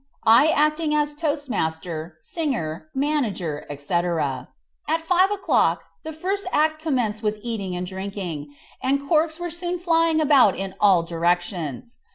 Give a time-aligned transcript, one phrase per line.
[0.25, 3.93] I acting as toast master, singer, manager, &c.
[3.93, 9.77] At five o'clock the first act commenced with eating and drinking, and corks were soon
[9.77, 11.99] flying about in all directions.